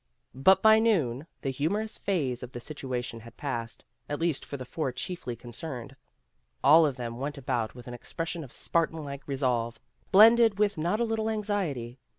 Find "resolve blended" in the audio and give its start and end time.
9.27-10.57